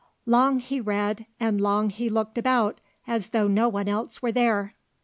[0.25, 4.73] Long he read and long he looked about as though no one else were there.